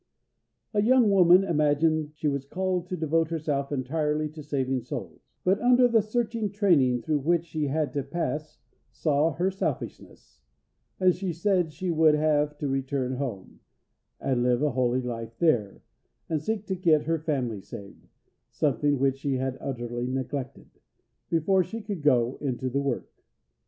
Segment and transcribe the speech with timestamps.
[0.73, 5.61] A young woman imagined she was called to devote herself entirely to saving souls; but
[5.61, 8.57] under the searching training through which she had to pass
[8.91, 10.41] saw her selfishness,
[10.99, 13.59] and she said she would have to return home,
[14.19, 15.83] and live a holy life there,
[16.27, 18.07] and seek to get her family saved
[18.49, 20.71] something which she had utterly neglected
[21.29, 23.21] before she could go into the work.